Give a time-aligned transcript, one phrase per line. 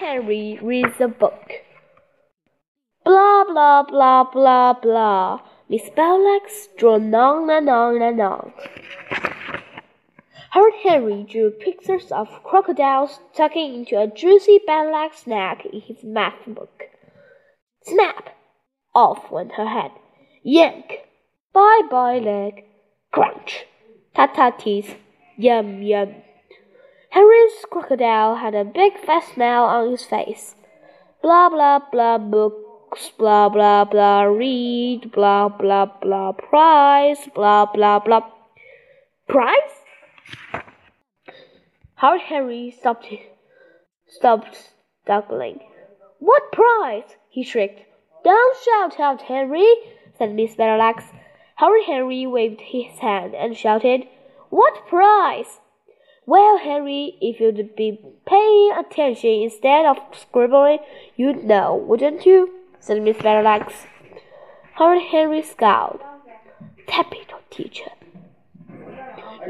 [0.00, 1.52] Henry reads a book.
[3.04, 5.40] Blah blah blah blah blah.
[5.68, 8.54] Miss Battle-Axe drew on and on and on.
[10.52, 16.46] Horrid Henry drew pictures of crocodiles tucking into a juicy bed-like snack in his math
[16.46, 16.84] book.
[17.82, 18.30] Snap!
[18.94, 19.90] Off went her head.
[20.42, 21.00] Yank!
[21.52, 22.64] Bye bye leg.
[23.12, 23.66] Crunch!
[24.14, 24.96] Tata teeth.
[25.36, 26.14] Yum yum.
[27.10, 30.54] Henry's crocodile had a big fat smile on his face.
[31.22, 38.20] Blah blah blah books, blah blah blah read, blah blah blah prize, blah blah blah.
[39.26, 39.76] Prize?
[41.96, 43.08] Horrid Henry stopped
[44.06, 44.70] stopped
[45.02, 45.58] struggling.
[46.20, 47.16] What prize?
[47.28, 47.80] he shrieked.
[48.22, 49.66] Don't shout out, Henry,
[50.16, 51.02] said Miss Meadowlark.
[51.56, 54.06] Horrid Henry waved his hand and shouted,
[54.48, 55.58] What prize?
[56.30, 60.78] Well, Harry, if you'd be paying attention instead of scribbling,
[61.16, 62.54] you'd know, wouldn't you?
[62.78, 63.72] said Miss Meadowlark.
[64.76, 65.98] Horrid Henry scowled.
[66.86, 67.90] Capital teacher.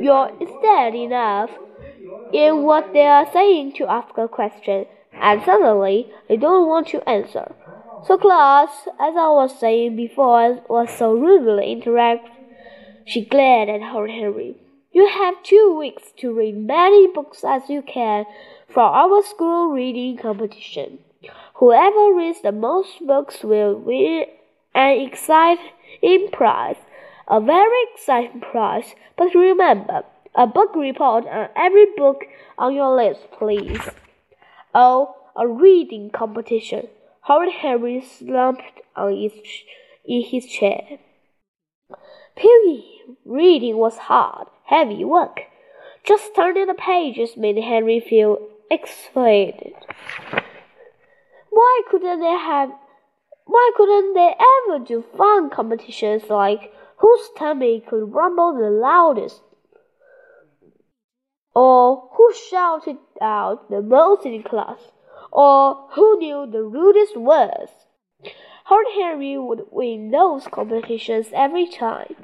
[0.00, 1.50] You're instead enough
[2.32, 7.06] in what they are saying to ask a question, and suddenly they don't want to
[7.06, 7.54] answer.
[8.06, 12.32] So class, as I was saying before, was so rudely interrupted.
[13.04, 14.56] She glared at her Henry.
[15.00, 18.26] You have two weeks to read many books as you can
[18.68, 20.98] for our school reading competition.
[21.54, 24.26] Whoever reads the most books will win
[24.74, 26.76] an exciting prize,
[27.28, 28.94] a very exciting prize.
[29.16, 30.02] But remember,
[30.34, 32.26] a book report on every book
[32.58, 33.80] on your list, please.
[34.74, 36.88] Oh, a reading competition.
[37.22, 39.32] Howard Henry slumped on his,
[40.04, 40.98] in his chair.
[42.36, 45.40] Piggy, reading was hard, heavy work.
[46.04, 48.38] Just turning the pages made Henry feel
[48.70, 49.74] excited.
[51.50, 52.70] Why couldn't they have?
[53.44, 54.34] Why couldn't they
[54.68, 59.42] ever do fun competitions like whose tummy could rumble the loudest?
[61.54, 64.78] or who shouted out the most in class,
[65.32, 67.72] or who knew the rudest words.
[68.70, 72.14] Horrid Henry would win those competitions every time.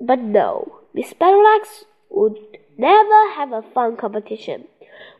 [0.00, 1.64] But no, Miss Meadowlark
[2.08, 2.38] would
[2.78, 4.64] never have a fun competition.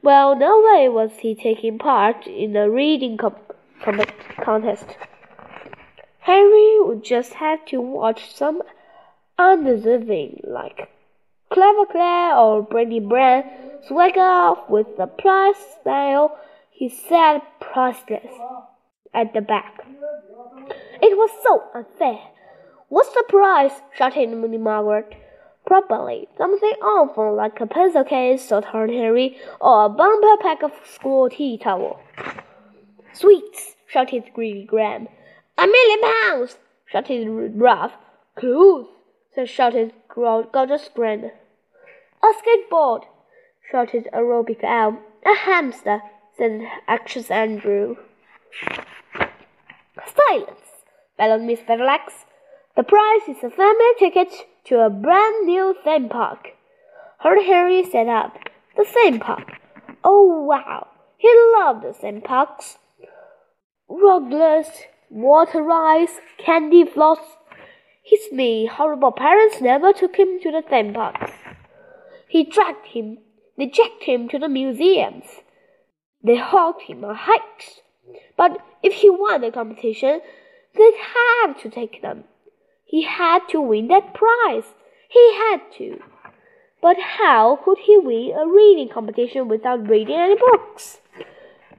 [0.03, 4.87] Well, no way was he taking part in a reading contest.
[6.21, 8.63] Henry would just have to watch some
[9.39, 10.89] undeserving, like
[11.51, 13.45] Clever Claire or Brainy Brian
[13.87, 16.39] swagger off with the prize smile
[16.71, 18.33] he said priceless
[19.13, 19.85] at the back.
[21.03, 22.21] It was so unfair.
[22.89, 23.83] What's the prize?
[23.97, 25.15] shouted Minnie Margaret.
[25.67, 31.31] Probably something awful like a pencil case, thought Harry, or a bumper pack of school
[31.31, 32.01] tea towel.
[33.15, 35.09] Sweets, shouted Greedy Graham.
[35.57, 37.93] A million pounds, shouted Ralph.
[38.37, 38.89] Clothes,
[39.47, 41.31] shouted Gorgeous Gurinder.
[42.23, 43.05] A skateboard,
[43.71, 44.99] shouted Aerobic Al.
[45.25, 46.03] A hamster,
[46.37, 47.97] said anxious Andrew.
[50.17, 50.64] Silence,
[51.17, 52.13] bellowed Miss Meadowlark.
[52.77, 54.33] The prize is a family ticket
[54.65, 56.49] to a brand new theme park.
[57.19, 58.37] Horrid Henry sat up.
[58.77, 59.53] The theme park.
[60.03, 60.89] Oh, wow.
[61.17, 62.79] He loved the theme parks.
[63.89, 64.69] Rogless,
[65.11, 67.19] water rides, candy floss.
[68.03, 71.33] His mean, horrible parents never took him to the theme parks.
[72.29, 73.19] He dragged him,
[73.57, 75.25] they dragged him to the museums.
[76.23, 77.81] They hauled him on hikes.
[78.37, 80.21] But if he won the competition,
[80.77, 82.25] they'd have to take them.
[82.85, 84.75] He had to win that prize.
[85.09, 86.01] He had to.
[86.83, 91.01] But how could he win a reading competition without reading any books?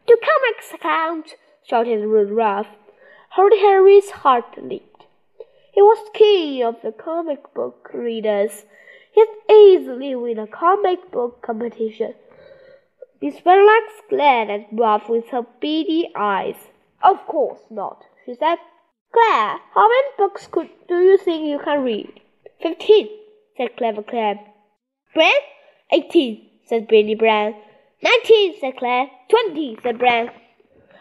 [0.07, 1.35] To comics account!
[1.63, 2.67] shouted Ralph.
[3.29, 5.05] Horrid Henry's heart leaped.
[5.71, 8.65] He was king of the comic book readers
[9.15, 12.15] He'd easily win a comic book competition.
[13.21, 16.67] Miss Meadowlark glared at Ralph with her beady eyes.
[17.01, 18.57] Of course not, she said.
[19.15, 22.19] Claire, how many books could, do you think you can read?
[22.61, 23.07] Fifteen,
[23.55, 24.41] said Clever Claire.
[25.13, 25.31] Brian?
[25.89, 27.55] Eighteen, said Brainy Brian.
[28.03, 29.07] Nineteen, said Claire.
[29.29, 30.31] Twenty, said Brian.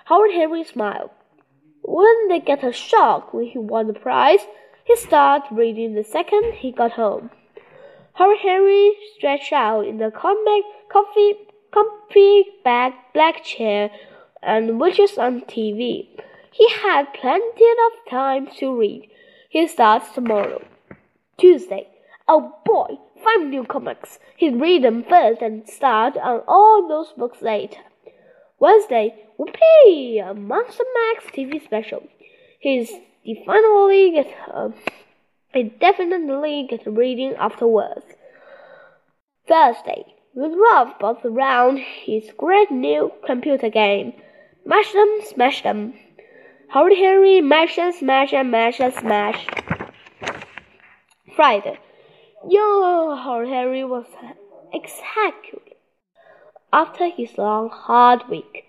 [0.04, 1.10] Howard Henry smiled.
[1.82, 4.46] Wouldn't they get a shock when he won the prize?
[4.84, 7.30] He started reading the second he got home.
[8.12, 11.32] Howard Henry stretched out in the comfy,
[11.72, 13.90] comfy back black chair
[14.40, 16.10] and watches on TV.
[16.56, 19.10] He had plenty of time to read.
[19.50, 20.62] He starts tomorrow.
[21.36, 21.88] Tuesday.
[22.28, 24.20] Oh boy, five new comics.
[24.36, 27.80] He'd read them first and start on all those books later.
[28.60, 30.20] Wednesday, whoopee!
[30.20, 32.04] A Mutant Max TV special.
[32.60, 32.88] He's
[33.24, 34.68] definitely get uh,
[35.80, 38.06] definitely get reading afterwards.
[39.48, 40.04] Thursday,
[40.36, 44.12] Ralph both around his great new computer game.
[44.64, 45.94] Mash them, smash them.
[46.74, 49.46] Howdy Harry, mash and smash and mash and smash.
[51.36, 51.78] Friday,
[52.50, 54.06] young Howdy Harry was
[54.74, 55.76] executed
[56.72, 58.64] after his long, hard week.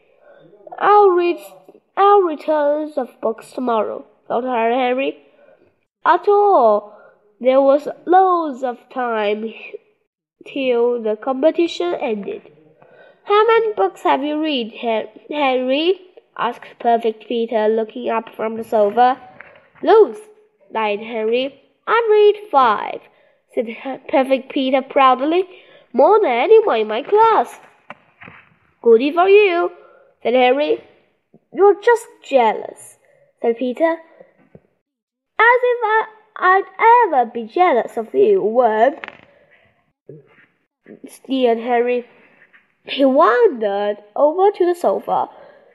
[0.77, 1.39] I'll read
[1.97, 5.17] our returns of books tomorrow, thought Harry.
[6.05, 6.95] After all,
[7.41, 9.51] there was loads of time
[10.45, 12.43] till the competition ended.
[13.23, 14.73] How many books have you read,
[15.27, 16.04] Henry?
[16.37, 19.19] Asked Perfect Peter, looking up from the sofa.
[19.81, 20.19] Loads,
[20.73, 21.61] lied Henry.
[21.87, 23.01] I read five,
[23.53, 23.67] said
[24.09, 25.47] Perfect Peter proudly.
[25.93, 27.59] More than anyone in my class.
[28.81, 29.71] Goody for you,
[30.21, 30.83] said Harry.
[31.53, 32.97] You're just jealous,
[33.41, 33.97] said Peter.
[35.37, 36.05] As if I,
[36.35, 38.95] I'd ever be jealous of you, worm,
[41.07, 42.05] sneered Harry.
[42.83, 45.29] He wandered over to the sofa.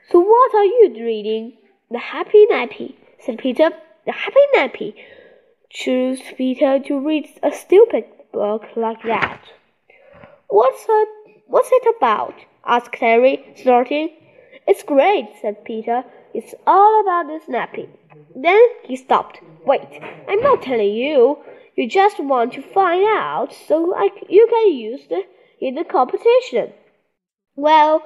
[0.09, 1.57] So what are you reading?
[1.89, 3.69] The Happy Nappy, said Peter.
[4.05, 4.93] The Happy Nappy.
[5.69, 9.41] Choose Peter to read a stupid book like that.
[10.47, 11.09] What's it,
[11.47, 12.35] what's it about?
[12.65, 14.09] asked Harry, snorting.
[14.67, 16.03] It's great, said Peter.
[16.33, 17.89] It's all about this nappy.
[18.35, 19.39] Then he stopped.
[19.65, 21.37] Wait, I'm not telling you.
[21.75, 26.73] You just want to find out so I, you can use it in the competition.
[27.55, 28.03] Well,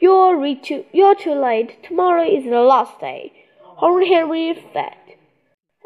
[0.00, 1.82] you're, too, you're too late.
[1.82, 3.32] Tomorrow is the last day.
[3.80, 4.94] Only Henry felt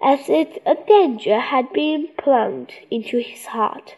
[0.03, 3.97] as if a danger had been plunged into his heart.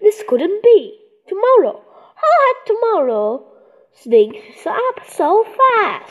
[0.00, 0.98] This couldn't be.
[1.26, 1.82] Tomorrow.
[2.14, 3.44] How had tomorrow
[3.92, 6.10] sneaked up so fast?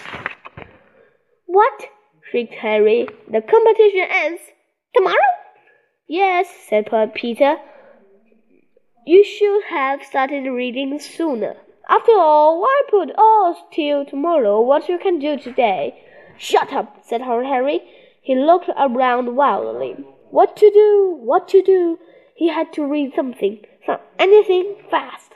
[1.46, 1.90] What?
[2.30, 3.08] shrieked Harry.
[3.30, 4.42] The competition ends
[4.96, 5.34] tomorrow?
[6.08, 7.58] Yes, said Peter.
[9.06, 11.58] You should have started reading sooner.
[11.90, 16.04] After all, why put off till tomorrow what you can do today?
[16.38, 17.82] Shut up, said Harry.
[18.22, 19.94] He looked around wildly.
[20.32, 21.18] What to do?
[21.20, 22.00] What to do?
[22.36, 23.60] He had to read something,
[24.18, 25.34] anything fast.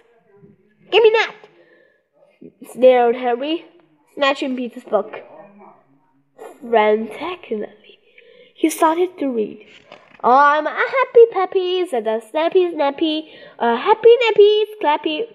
[0.90, 1.36] Give me that!
[2.72, 3.66] sneered Harry,
[4.16, 5.22] snatching Peter's book.
[6.62, 8.00] Frantically,
[8.56, 9.66] he started to read.
[10.24, 13.30] I'm a happy peppy, said a snappy snappy,
[13.60, 15.28] a happy nappy, clappy.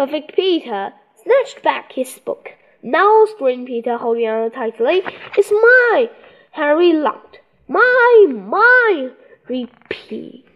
[0.00, 2.48] Perfect Peter snatched back his book.
[2.82, 5.02] Now, screamed Peter, holding on tightly.
[5.36, 6.08] It's mine!
[6.52, 7.40] Harry laughed.
[7.68, 9.10] Mine, mine!
[9.46, 10.46] Repeat.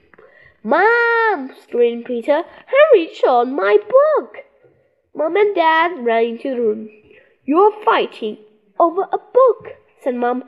[0.62, 1.50] Mom!
[1.62, 2.42] screamed Peter.
[2.72, 4.36] Harry showed my book.
[5.14, 6.88] Mom and Dad ran into the room.
[7.44, 8.38] You're fighting
[8.80, 10.44] over a book, said Mom.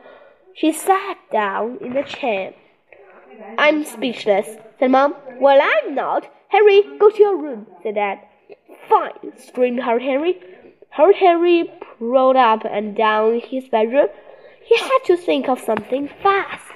[0.54, 2.54] She sat down in a chair.
[3.58, 5.14] I'm speechless, said Mom.
[5.38, 6.30] Well, I'm not.
[6.48, 8.20] Harry, go to your room, said Dad.
[8.88, 10.40] Fine, screamed Hard Henry.
[10.90, 14.08] Hard Henry rolled up and down his bedroom.
[14.64, 16.72] He had to think of something fast.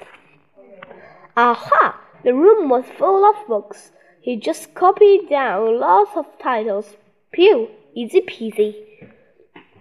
[1.35, 1.99] Aha!
[2.23, 3.91] The room was full of books.
[4.21, 6.97] He just copied down lots of titles.
[7.31, 7.69] Pew!
[7.93, 8.75] Easy peasy.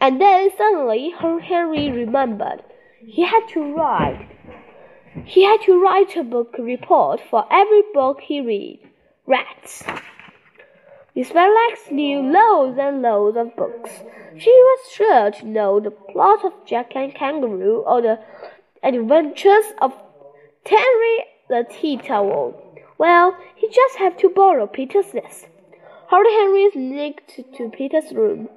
[0.00, 2.62] And then suddenly Harry remembered.
[3.06, 4.28] He had to write.
[5.24, 8.80] He had to write a book report for every book he read.
[9.26, 9.82] Rats.
[11.14, 13.90] Miss Fairfax knew loads and loads of books.
[14.38, 18.20] She was sure to know the plot of Jack and Kangaroo or the
[18.82, 19.92] adventures of
[20.64, 22.54] Terry the Tea Towel.
[22.96, 25.48] Well, he just had to borrow Peter's list.
[26.06, 28.48] Hardy Henry sneaked to Peter's room.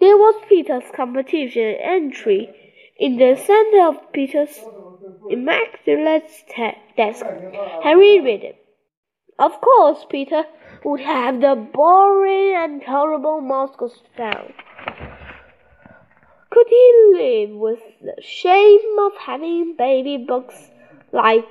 [0.00, 2.50] There was Peter's competition entry
[2.98, 4.58] in the center of Peter's
[5.30, 6.30] immaculate
[6.96, 7.24] desk.
[7.84, 8.56] Harry read it.
[9.38, 10.44] Of course, Peter
[10.84, 14.52] would have the boring and terrible Moscow town.
[16.50, 20.70] Could he live with the shame of having baby books
[21.12, 21.46] like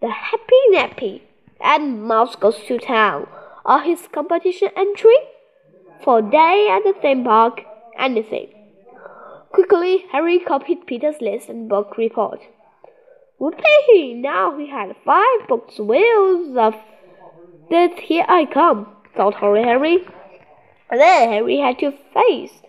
[0.00, 1.22] the Happy Nappy
[1.60, 3.26] and Mouse Goes to Town?
[3.64, 5.16] or his competition entry
[6.02, 7.62] for day at the theme park,
[7.96, 8.48] anything.
[9.52, 12.40] Quickly, Harry copied Peter's list and book report.
[13.38, 14.14] Whoopee!
[14.14, 16.74] Now he had five books wheels of
[17.70, 20.06] this here I come, thought Harry Harry.
[20.90, 22.62] And then Harry had to face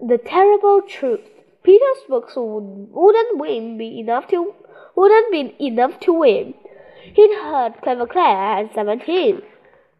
[0.00, 1.20] the terrible truth.
[1.62, 4.54] Peter's books wouldn't win be enough to
[4.96, 6.54] wouldn't be enough to win.
[7.14, 9.42] He'd heard Clever Claire at seventeen.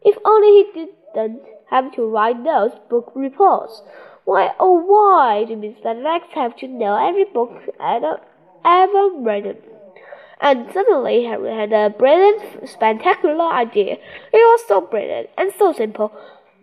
[0.02, 3.82] If only he didn't have to write those book reports.
[4.24, 8.20] Why, oh, why do Miss Benedict have to know every book ever,
[8.64, 9.56] ever written?
[10.42, 13.94] And suddenly Harry had a brilliant, spectacular idea.
[13.94, 14.00] It
[14.32, 16.12] was so brilliant and so simple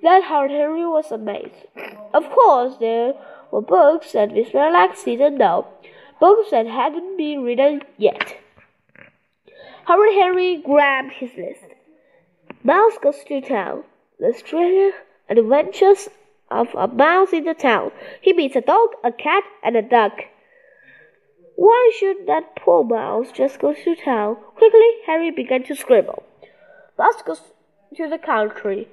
[0.04, 1.66] that Harry was amazed.
[2.14, 3.14] Of course, there
[3.52, 5.66] were books that Miss Benedict didn't know,
[6.20, 8.36] books that hadn't been written yet.
[9.86, 11.64] Harry Henry grabbed his list.
[12.64, 13.84] Mouse goes to town.
[14.20, 14.94] The strange
[15.30, 16.10] adventures
[16.52, 17.92] of a mouse in the town.
[18.22, 20.20] He meets a dog, a cat, and a duck.
[21.62, 24.38] Why should that poor mouse just go to town?
[24.56, 26.24] Quickly, Harry began to scribble.
[26.98, 27.42] Mouse goes
[27.98, 28.88] to the country.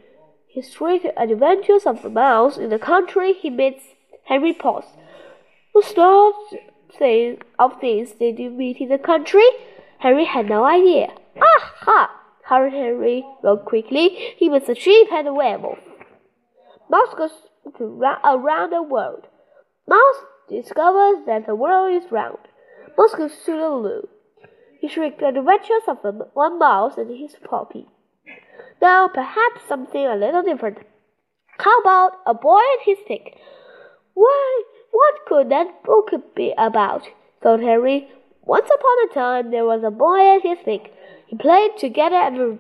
[0.49, 3.35] His strange adventures of the mouse in the country.
[3.35, 3.85] He meets
[4.25, 4.89] Harry Potts.
[5.71, 6.33] What's the
[6.99, 9.49] thing of things they do meet in the country?
[10.01, 11.15] Harry had no idea.
[11.41, 12.11] Ah ha!
[12.47, 14.35] Hurried Henry wrote quickly.
[14.37, 15.79] He was a sheep and a werewolf.
[16.91, 17.31] Mouse goes
[18.25, 19.29] around the world.
[19.87, 22.39] Mouse discovers that the world is round.
[22.97, 24.09] Mouse goes to the loo.
[24.81, 25.99] He shrieked the adventures of
[26.35, 27.87] one mouse and his puppy.
[28.81, 30.79] Now, perhaps something a little different.
[31.59, 33.37] How about a boy and his pig?
[34.15, 37.09] Why, what could that book be about?
[37.43, 38.09] thought Harry.
[38.43, 40.91] Once upon a time there was a boy and his pig.
[41.27, 42.59] He played together every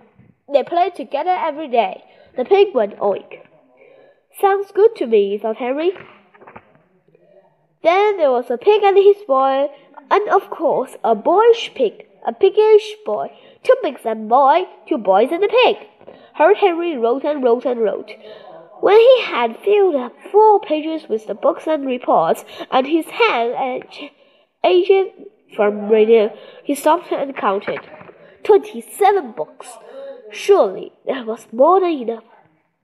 [0.52, 2.04] they played together every day.
[2.36, 3.40] The pig went oink.
[4.40, 5.92] Sounds good to me, thought Harry.
[7.82, 9.68] Then there was a pig and his boy,
[10.10, 13.30] and of course a boyish pig, a piggish boy,
[13.62, 15.76] two pigs and boy, two boys and a pig.
[16.34, 18.10] Heard Henry wrote and wrote and wrote.
[18.80, 23.54] When he had filled up four pages with the books and reports, and his hand
[24.62, 25.14] ached
[25.54, 26.30] from reading,
[26.62, 27.80] he stopped and counted.
[28.44, 29.66] Twenty-seven books.
[30.30, 32.24] Surely that was more than enough.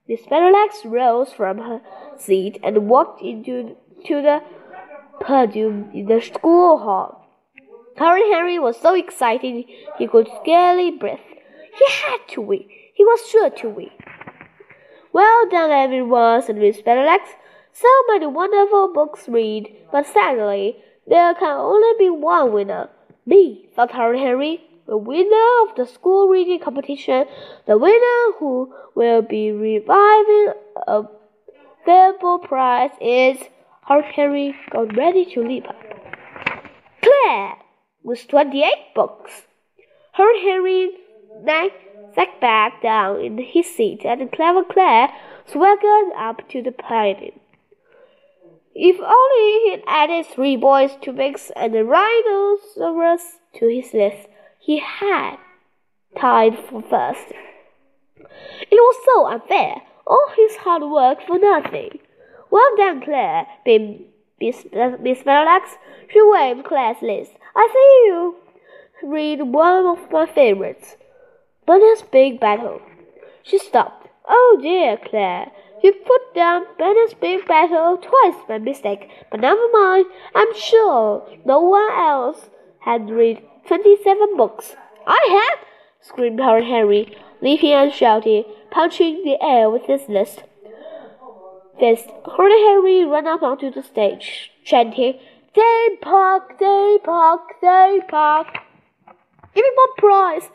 [0.07, 1.81] Miss Benedict rose from her
[2.17, 3.75] seat and walked into
[4.05, 4.41] to the
[5.19, 7.27] podium in the school hall.
[7.97, 9.65] Harry Henry was so excited
[9.97, 11.19] he could scarcely breathe.
[11.77, 12.65] He had to win.
[12.93, 13.91] He was sure to win.
[15.11, 17.27] Well done, everyone, said Miss Benedict.
[17.71, 20.77] So many wonderful books read, but sadly,
[21.07, 22.89] there can only be one winner.
[23.25, 27.25] Me, thought Harry Henry the winner of the school reading competition,
[27.67, 30.53] the winner who will be reviving
[30.87, 31.07] uh, a
[31.85, 33.37] valuable prize is
[33.87, 35.75] Harry got ready to leap up.
[37.01, 37.55] Claire
[38.03, 39.43] with 28 books.
[40.13, 40.91] Her Henry
[42.15, 45.09] sat back down in his seat and clever Claire
[45.45, 47.39] swaggered up to the podium.
[48.75, 54.27] If only he'd added three boys to mix and a rhinoceros to his list
[54.59, 55.37] he had
[56.17, 57.33] tied for first.
[58.71, 61.99] It was so unfair, all his hard work for nothing.
[62.53, 64.63] Well done, Claire, Miss
[65.23, 65.69] Benedict.
[66.11, 67.31] She waved Claire's list.
[67.55, 68.35] I see you
[69.01, 70.95] read one of my favorites,
[71.65, 72.79] Banner's Big Battle.
[73.41, 74.07] She stopped.
[74.27, 80.05] Oh dear, Claire, you put down Banner's Big Battle twice by mistake, but never mind.
[80.35, 84.75] I'm sure no one else had read Twenty-seven books.
[85.07, 85.65] I have!
[86.01, 90.43] screamed Harry leaping and shouting, punching the air with his list.
[91.79, 92.09] Fist.
[92.37, 95.19] Harry Henry ran up onto the stage, chanting,
[95.53, 98.47] Day Park, Day Park, Day Park.
[99.55, 100.49] Give me my prize!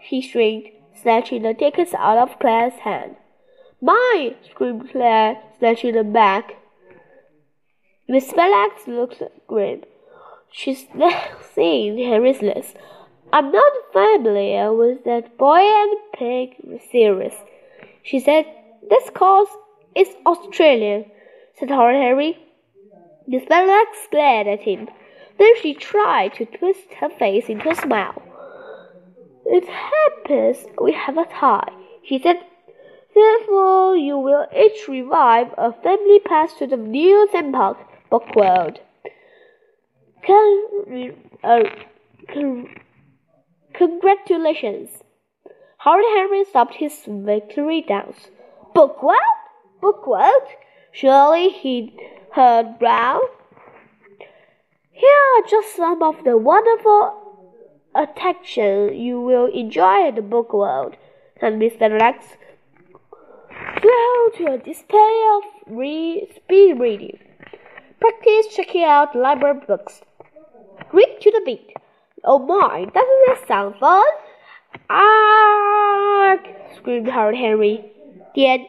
[0.00, 3.16] he shrieked, snatching the tickets out of Claire's hand.
[3.80, 4.34] Mine!
[4.50, 6.56] screamed Claire, snatching them back.
[8.08, 9.82] Miss Benedict looked grim.
[10.50, 12.76] She's now seen Harry's list.
[13.32, 17.32] I'm not familiar with that boy and pig series.
[18.02, 18.44] She said,
[18.88, 19.48] This course
[19.94, 21.06] is Australian,
[21.58, 22.38] said Harry.
[23.26, 24.88] Miss Benedict glared at him.
[25.38, 28.22] Then she tried to twist her face into a smile.
[29.44, 31.72] It happens we have a tie,
[32.04, 32.40] she said.
[33.14, 37.76] Therefore, you will each revive a family pass to the new theme park,
[38.08, 38.78] Book World.
[40.24, 41.12] Con
[41.44, 41.64] uh,
[42.32, 42.68] con
[43.74, 45.02] congratulations.
[45.78, 48.30] Howard Henry stopped his victory dance.
[48.72, 49.18] Book what?
[49.82, 50.46] Book what?
[50.92, 51.92] Surely he
[52.34, 53.20] heard Brown.
[54.92, 57.50] Here are just some of the wonderful
[57.92, 60.96] attractions you will enjoy in the book world,
[61.40, 62.00] said Mr.
[62.00, 62.24] Rex.
[63.82, 67.18] Go to a display of re speed reading.
[67.98, 70.02] Practice checking out library books.
[70.92, 71.74] Read to the beat.
[72.22, 74.04] Oh my, doesn't that sound fun?
[74.88, 76.36] Ah!
[76.76, 77.84] screamed Howard Henry.
[78.36, 78.66] The end.